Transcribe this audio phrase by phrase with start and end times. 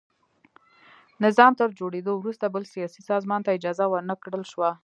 [1.25, 4.69] نظام تر جوړېدو وروسته بل سیاسي سازمان ته اجازه ور نه کړل شوه.